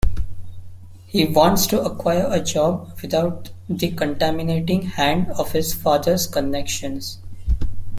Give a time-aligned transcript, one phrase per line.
[1.05, 7.19] He wants to acquire a job without the contaminating hand of his father's connections.